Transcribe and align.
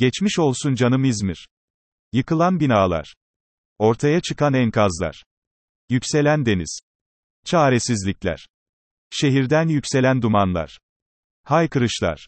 Geçmiş 0.00 0.38
olsun 0.38 0.74
canım 0.74 1.04
İzmir. 1.04 1.48
Yıkılan 2.12 2.60
binalar. 2.60 3.14
Ortaya 3.78 4.20
çıkan 4.20 4.54
enkazlar. 4.54 5.24
Yükselen 5.88 6.46
deniz. 6.46 6.80
Çaresizlikler. 7.44 8.48
Şehirden 9.10 9.68
yükselen 9.68 10.22
dumanlar. 10.22 10.78
Haykırışlar. 11.44 12.26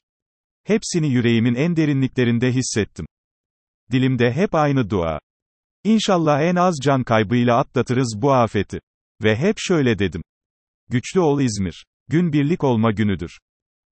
Hepsini 0.64 1.12
yüreğimin 1.12 1.54
en 1.54 1.76
derinliklerinde 1.76 2.52
hissettim. 2.52 3.06
Dilimde 3.90 4.32
hep 4.32 4.54
aynı 4.54 4.90
dua. 4.90 5.20
İnşallah 5.84 6.40
en 6.40 6.56
az 6.56 6.74
can 6.82 7.04
kaybıyla 7.04 7.58
atlatırız 7.58 8.14
bu 8.22 8.32
afeti. 8.32 8.80
Ve 9.22 9.36
hep 9.36 9.56
şöyle 9.58 9.98
dedim. 9.98 10.22
Güçlü 10.88 11.20
ol 11.20 11.40
İzmir. 11.40 11.86
Gün 12.08 12.32
birlik 12.32 12.64
olma 12.64 12.90
günüdür. 12.90 13.38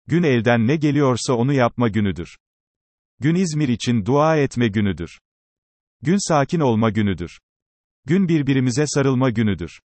Gün 0.07 0.23
elden 0.23 0.67
ne 0.67 0.77
geliyorsa 0.77 1.33
onu 1.33 1.53
yapma 1.53 1.89
günüdür. 1.89 2.37
Gün 3.21 3.35
İzmir 3.35 3.69
için 3.69 4.07
dua 4.07 4.37
etme 4.37 4.69
günüdür. 4.69 5.19
Gün 6.03 6.29
sakin 6.29 6.61
olma 6.61 6.91
günüdür. 6.91 7.39
Gün 8.05 8.29
birbirimize 8.29 8.85
sarılma 8.87 9.31
günüdür. 9.31 9.81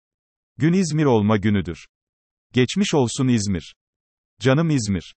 Gün 0.59 0.73
İzmir 0.73 1.05
olma 1.05 1.37
günüdür. 1.37 1.87
Geçmiş 2.52 2.95
olsun 2.95 3.29
İzmir. 3.29 3.75
Canım 4.41 4.71
İzmir. 4.71 5.15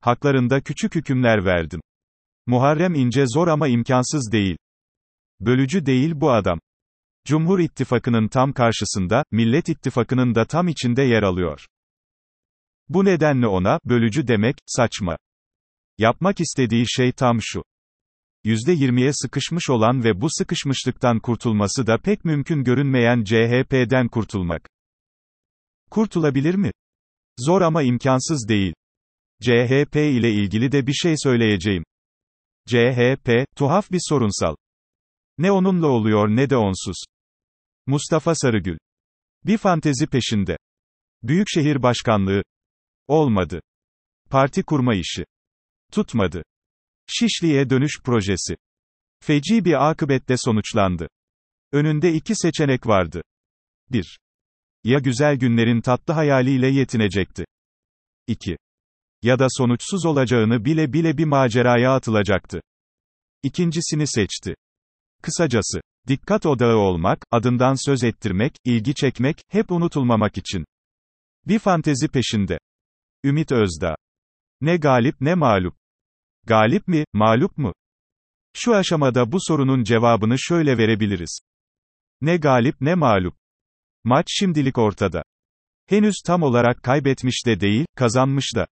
Haklarında 0.00 0.60
küçük 0.60 0.94
hükümler 0.94 1.44
verdim. 1.44 1.80
Muharrem 2.46 2.94
İnce 2.94 3.24
zor 3.26 3.48
ama 3.48 3.68
imkansız 3.68 4.32
değil. 4.32 4.56
Bölücü 5.40 5.86
değil 5.86 6.12
bu 6.14 6.32
adam. 6.32 6.60
Cumhur 7.24 7.58
İttifakı'nın 7.58 8.28
tam 8.28 8.52
karşısında, 8.52 9.24
Millet 9.30 9.68
İttifakı'nın 9.68 10.34
da 10.34 10.44
tam 10.44 10.68
içinde 10.68 11.02
yer 11.02 11.22
alıyor. 11.22 11.66
Bu 12.88 13.04
nedenle 13.04 13.46
ona, 13.46 13.78
bölücü 13.84 14.28
demek, 14.28 14.56
saçma. 14.66 15.16
Yapmak 15.98 16.40
istediği 16.40 16.84
şey 16.88 17.12
tam 17.12 17.38
şu. 17.42 17.62
%20'ye 18.44 19.12
sıkışmış 19.12 19.70
olan 19.70 20.04
ve 20.04 20.20
bu 20.20 20.26
sıkışmışlıktan 20.30 21.18
kurtulması 21.20 21.86
da 21.86 21.98
pek 21.98 22.24
mümkün 22.24 22.64
görünmeyen 22.64 23.24
CHP'den 23.24 24.08
kurtulmak. 24.08 24.68
Kurtulabilir 25.90 26.54
mi? 26.54 26.70
Zor 27.38 27.62
ama 27.62 27.82
imkansız 27.82 28.48
değil. 28.48 28.74
CHP 29.42 29.96
ile 29.96 30.32
ilgili 30.32 30.72
de 30.72 30.86
bir 30.86 30.92
şey 30.92 31.14
söyleyeceğim. 31.16 31.84
CHP, 32.66 33.46
tuhaf 33.56 33.92
bir 33.92 34.00
sorunsal. 34.08 34.54
Ne 35.38 35.52
onunla 35.52 35.86
oluyor 35.86 36.28
ne 36.28 36.50
de 36.50 36.56
onsuz. 36.56 37.04
Mustafa 37.86 38.34
Sarıgül. 38.34 38.78
Bir 39.46 39.58
fantezi 39.58 40.06
peşinde. 40.06 40.56
Büyükşehir 41.22 41.82
Başkanlığı. 41.82 42.42
Olmadı. 43.06 43.60
Parti 44.30 44.62
kurma 44.62 44.94
işi. 44.94 45.24
Tutmadı. 45.92 46.42
Şişli'ye 47.06 47.70
dönüş 47.70 48.00
projesi. 48.04 48.56
Feci 49.20 49.64
bir 49.64 49.90
akıbette 49.90 50.34
sonuçlandı. 50.36 51.08
Önünde 51.72 52.12
iki 52.12 52.34
seçenek 52.36 52.86
vardı. 52.86 53.22
1. 53.90 54.18
Ya 54.84 54.98
güzel 54.98 55.36
günlerin 55.36 55.80
tatlı 55.80 56.14
hayaliyle 56.14 56.68
yetinecekti. 56.68 57.44
2. 58.26 58.56
Ya 59.22 59.38
da 59.38 59.46
sonuçsuz 59.50 60.06
olacağını 60.06 60.64
bile 60.64 60.92
bile 60.92 61.18
bir 61.18 61.24
maceraya 61.24 61.94
atılacaktı. 61.94 62.60
İkincisini 63.42 64.06
seçti. 64.06 64.54
Kısacası, 65.22 65.80
dikkat 66.08 66.46
odağı 66.46 66.76
olmak, 66.76 67.18
adından 67.30 67.86
söz 67.86 68.04
ettirmek, 68.04 68.52
ilgi 68.64 68.94
çekmek, 68.94 69.36
hep 69.48 69.70
unutulmamak 69.70 70.38
için. 70.38 70.64
Bir 71.46 71.58
fantezi 71.58 72.08
peşinde. 72.08 72.58
Ümit 73.24 73.52
Özdağ. 73.52 73.96
Ne 74.60 74.76
galip 74.76 75.20
ne 75.20 75.34
mağlup. 75.34 75.76
Galip 76.46 76.88
mi, 76.88 77.04
mağlup 77.12 77.58
mu? 77.58 77.72
Şu 78.56 78.74
aşamada 78.74 79.32
bu 79.32 79.38
sorunun 79.40 79.84
cevabını 79.84 80.34
şöyle 80.38 80.78
verebiliriz. 80.78 81.40
Ne 82.20 82.36
galip 82.36 82.80
ne 82.80 82.94
mağlup. 82.94 83.34
Maç 84.04 84.26
şimdilik 84.28 84.78
ortada. 84.78 85.22
Henüz 85.86 86.14
tam 86.26 86.42
olarak 86.42 86.82
kaybetmiş 86.82 87.46
de 87.46 87.60
değil, 87.60 87.86
kazanmış 87.96 88.54
da. 88.56 88.66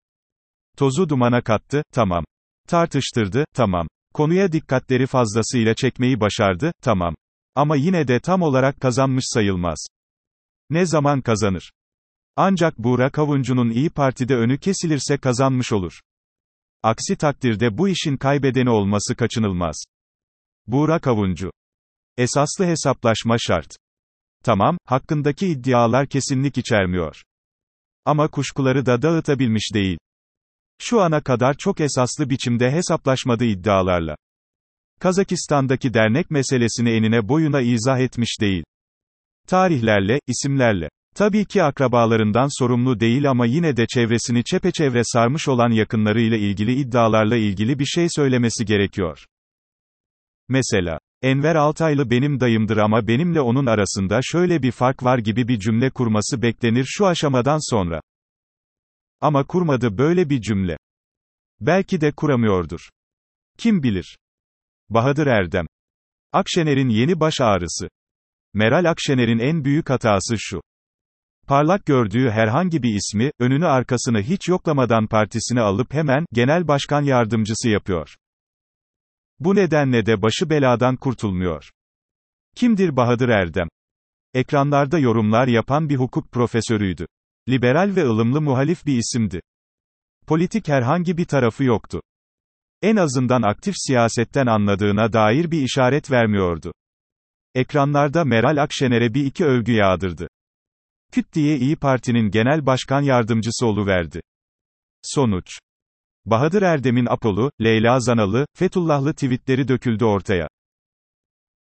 Tozu 0.77 1.09
dumana 1.09 1.41
kattı, 1.41 1.83
tamam. 1.93 2.25
Tartıştırdı, 2.67 3.45
tamam. 3.53 3.87
Konuya 4.13 4.51
dikkatleri 4.51 5.07
fazlasıyla 5.07 5.73
çekmeyi 5.73 6.19
başardı, 6.19 6.71
tamam. 6.81 7.15
Ama 7.55 7.75
yine 7.75 8.07
de 8.07 8.19
tam 8.19 8.41
olarak 8.41 8.81
kazanmış 8.81 9.25
sayılmaz. 9.27 9.87
Ne 10.69 10.85
zaman 10.85 11.21
kazanır? 11.21 11.71
Ancak 12.35 12.77
Buğra 12.77 13.09
Kavuncu'nun 13.11 13.69
İyi 13.69 13.89
Parti'de 13.89 14.35
önü 14.35 14.57
kesilirse 14.59 15.17
kazanmış 15.17 15.73
olur. 15.73 15.99
Aksi 16.83 17.15
takdirde 17.15 17.77
bu 17.77 17.89
işin 17.89 18.17
kaybedeni 18.17 18.69
olması 18.69 19.15
kaçınılmaz. 19.15 19.83
Buğra 20.67 20.99
Kavuncu. 20.99 21.51
Esaslı 22.17 22.65
hesaplaşma 22.65 23.35
şart. 23.39 23.75
Tamam, 24.43 24.77
hakkındaki 24.85 25.47
iddialar 25.47 26.07
kesinlik 26.07 26.57
içermiyor. 26.57 27.23
Ama 28.05 28.27
kuşkuları 28.27 28.85
da 28.85 29.01
dağıtabilmiş 29.01 29.73
değil. 29.73 29.97
Şu 30.81 31.01
ana 31.01 31.21
kadar 31.21 31.55
çok 31.57 31.79
esaslı 31.79 32.29
biçimde 32.29 32.71
hesaplaşmadı 32.71 33.45
iddialarla. 33.45 34.15
Kazakistan'daki 34.99 35.93
dernek 35.93 36.31
meselesini 36.31 36.89
enine 36.89 37.29
boyuna 37.29 37.61
izah 37.61 37.99
etmiş 37.99 38.41
değil. 38.41 38.63
Tarihlerle, 39.47 40.19
isimlerle. 40.27 40.89
Tabii 41.15 41.45
ki 41.45 41.63
akrabalarından 41.63 42.59
sorumlu 42.59 42.99
değil 42.99 43.29
ama 43.29 43.45
yine 43.45 43.77
de 43.77 43.85
çevresini 43.87 44.43
çepeçevre 44.43 45.01
sarmış 45.03 45.47
olan 45.47 45.71
yakınlarıyla 45.71 46.37
ilgili 46.37 46.73
iddialarla 46.73 47.35
ilgili 47.35 47.79
bir 47.79 47.85
şey 47.85 48.07
söylemesi 48.09 48.65
gerekiyor. 48.65 49.25
Mesela, 50.47 50.99
Enver 51.21 51.55
Altaylı 51.55 52.09
benim 52.09 52.39
dayımdır 52.39 52.77
ama 52.77 53.07
benimle 53.07 53.41
onun 53.41 53.65
arasında 53.65 54.19
şöyle 54.23 54.61
bir 54.61 54.71
fark 54.71 55.03
var 55.03 55.17
gibi 55.17 55.47
bir 55.47 55.59
cümle 55.59 55.89
kurması 55.89 56.41
beklenir 56.41 56.85
şu 56.87 57.05
aşamadan 57.05 57.71
sonra. 57.71 58.01
Ama 59.21 59.43
kurmadı 59.43 59.97
böyle 59.97 60.29
bir 60.29 60.41
cümle. 60.41 60.77
Belki 61.59 62.01
de 62.01 62.11
kuramıyordur. 62.11 62.89
Kim 63.57 63.83
bilir? 63.83 64.17
Bahadır 64.89 65.27
Erdem. 65.27 65.65
Akşener'in 66.31 66.89
yeni 66.89 67.19
baş 67.19 67.41
ağrısı. 67.41 67.89
Meral 68.53 68.89
Akşener'in 68.89 69.39
en 69.39 69.63
büyük 69.63 69.89
hatası 69.89 70.35
şu. 70.37 70.61
Parlak 71.47 71.85
gördüğü 71.85 72.29
herhangi 72.29 72.83
bir 72.83 72.95
ismi, 72.95 73.31
önünü 73.39 73.65
arkasını 73.65 74.21
hiç 74.21 74.47
yoklamadan 74.47 75.07
partisine 75.07 75.61
alıp 75.61 75.93
hemen, 75.93 76.25
genel 76.33 76.67
başkan 76.67 77.01
yardımcısı 77.01 77.69
yapıyor. 77.69 78.15
Bu 79.39 79.55
nedenle 79.55 80.05
de 80.05 80.21
başı 80.21 80.49
beladan 80.49 80.95
kurtulmuyor. 80.95 81.69
Kimdir 82.55 82.95
Bahadır 82.95 83.29
Erdem? 83.29 83.67
Ekranlarda 84.33 84.99
yorumlar 84.99 85.47
yapan 85.47 85.89
bir 85.89 85.95
hukuk 85.95 86.31
profesörüydü. 86.31 87.07
Liberal 87.49 87.95
ve 87.95 88.03
ılımlı 88.05 88.41
muhalif 88.41 88.85
bir 88.85 88.97
isimdi. 88.97 89.41
Politik 90.27 90.67
herhangi 90.67 91.17
bir 91.17 91.25
tarafı 91.25 91.63
yoktu. 91.63 92.01
En 92.81 92.95
azından 92.95 93.41
aktif 93.41 93.75
siyasetten 93.77 94.45
anladığına 94.45 95.13
dair 95.13 95.51
bir 95.51 95.61
işaret 95.61 96.11
vermiyordu. 96.11 96.73
Ekranlarda 97.55 98.25
Meral 98.25 98.57
Akşener'e 98.63 99.13
bir 99.13 99.25
iki 99.25 99.45
övgü 99.45 99.71
yağdırdı. 99.71 100.27
Küt 101.11 101.33
diye 101.33 101.57
İyi 101.57 101.75
Parti'nin 101.75 102.31
genel 102.31 102.65
başkan 102.65 103.01
yardımcısı 103.01 103.65
oluverdi. 103.65 104.21
Sonuç. 105.03 105.59
Bahadır 106.25 106.61
Erdem'in 106.61 107.05
Apolu, 107.05 107.51
Leyla 107.61 107.99
Zanalı, 107.99 108.45
Fethullahlı 108.53 109.13
tweetleri 109.13 109.67
döküldü 109.67 110.05
ortaya. 110.05 110.47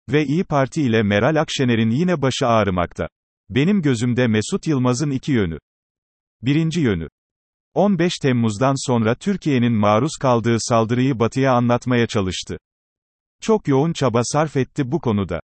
Ve 0.08 0.24
İyi 0.26 0.44
Parti 0.44 0.82
ile 0.82 1.02
Meral 1.02 1.40
Akşener'in 1.40 1.90
yine 1.90 2.22
başı 2.22 2.46
ağrımakta. 2.46 3.08
Benim 3.48 3.82
gözümde 3.82 4.26
Mesut 4.26 4.66
Yılmaz'ın 4.66 5.10
iki 5.10 5.32
yönü. 5.32 5.58
Birinci 6.42 6.80
yönü. 6.80 7.08
15 7.74 8.12
Temmuz'dan 8.22 8.86
sonra 8.86 9.14
Türkiye'nin 9.14 9.72
maruz 9.72 10.12
kaldığı 10.20 10.56
saldırıyı 10.58 11.18
Batı'ya 11.18 11.52
anlatmaya 11.52 12.06
çalıştı. 12.06 12.58
Çok 13.40 13.68
yoğun 13.68 13.92
çaba 13.92 14.20
sarf 14.24 14.56
etti 14.56 14.92
bu 14.92 15.00
konuda. 15.00 15.40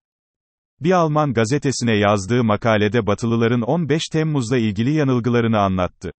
Bir 0.80 0.90
Alman 0.90 1.34
gazetesine 1.34 1.96
yazdığı 1.96 2.44
makalede 2.44 3.06
Batılıların 3.06 3.60
15 3.60 4.02
Temmuz'la 4.12 4.58
ilgili 4.58 4.94
yanılgılarını 4.94 5.58
anlattı. 5.58 6.12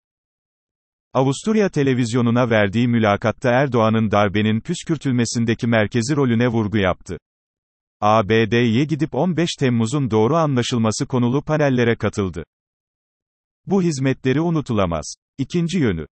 Avusturya 1.14 1.70
televizyonuna 1.70 2.50
verdiği 2.50 2.88
mülakatta 2.88 3.50
Erdoğan'ın 3.50 4.12
darbenin 4.12 4.62
püskürtülmesindeki 4.62 5.68
merkezi 5.68 6.16
rolüne 6.16 6.48
vurgu 6.48 6.78
yaptı. 6.78 7.18
ABD'ye 8.02 8.86
gidip 8.86 9.16
15 9.16 9.50
Temmuz'un 9.60 10.12
doğru 10.12 10.36
anlaşılması 10.36 11.06
konulu 11.06 11.42
panellere 11.42 11.96
katıldı. 11.96 12.44
Bu 13.66 13.82
hizmetleri 13.82 14.42
unutulamaz. 14.42 15.16
İkinci 15.38 15.80
yönü. 15.80 16.06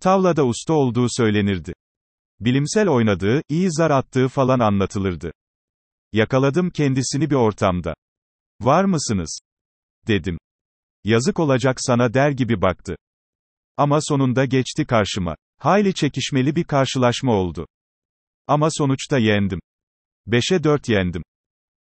Tavlada 0.00 0.46
usta 0.46 0.72
olduğu 0.72 1.06
söylenirdi. 1.08 1.72
Bilimsel 2.40 2.88
oynadığı, 2.88 3.42
iyi 3.48 3.72
zar 3.72 3.90
attığı 3.90 4.28
falan 4.28 4.58
anlatılırdı. 4.58 5.32
Yakaladım 6.12 6.70
kendisini 6.70 7.30
bir 7.30 7.34
ortamda. 7.34 7.94
Var 8.60 8.84
mısınız? 8.84 9.40
Dedim. 10.06 10.38
Yazık 11.04 11.40
olacak 11.40 11.76
sana 11.80 12.14
der 12.14 12.30
gibi 12.30 12.62
baktı. 12.62 12.96
Ama 13.76 13.98
sonunda 14.02 14.44
geçti 14.44 14.86
karşıma. 14.86 15.36
Hayli 15.58 15.94
çekişmeli 15.94 16.56
bir 16.56 16.64
karşılaşma 16.64 17.32
oldu. 17.32 17.66
Ama 18.46 18.68
sonuçta 18.70 19.18
yendim. 19.18 19.60
5'e 20.28 20.64
4 20.64 20.88
yendim. 20.88 21.22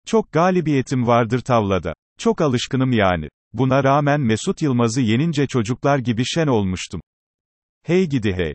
Çok 0.06 0.32
galibiyetim 0.32 1.06
vardır 1.06 1.40
tavlada. 1.40 1.94
Çok 2.18 2.40
alışkınım 2.40 2.92
yani. 2.92 3.28
Buna 3.52 3.84
rağmen 3.84 4.20
Mesut 4.20 4.62
Yılmaz'ı 4.62 5.00
yenince 5.00 5.46
çocuklar 5.46 5.98
gibi 5.98 6.22
şen 6.24 6.46
olmuştum. 6.46 7.00
Hey 7.82 8.08
gidi 8.08 8.32
hey. 8.32 8.54